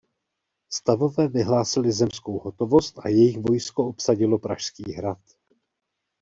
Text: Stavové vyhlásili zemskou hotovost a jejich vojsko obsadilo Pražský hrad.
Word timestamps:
Stavové 0.73 1.27
vyhlásili 1.27 1.91
zemskou 1.91 2.39
hotovost 2.39 2.99
a 2.99 3.07
jejich 3.09 3.39
vojsko 3.39 3.87
obsadilo 3.87 4.39
Pražský 4.39 4.93
hrad. 4.93 5.19